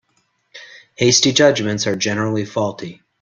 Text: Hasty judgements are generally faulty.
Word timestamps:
Hasty 0.95 1.31
judgements 1.31 1.85
are 1.85 1.95
generally 1.95 2.43
faulty. 2.43 3.03